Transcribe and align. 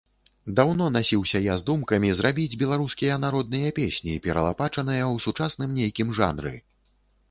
Даўно 0.59 0.87
насіўся 0.95 1.41
я 1.47 1.57
з 1.59 1.67
думкамі 1.67 2.09
зрабіць 2.23 2.57
беларускія 2.63 3.21
народныя 3.27 3.69
песні, 3.83 4.19
пералапачаныя 4.27 5.03
ў 5.13 5.27
сучасным 5.29 5.81
нейкім 5.83 6.07
жанры. 6.21 6.61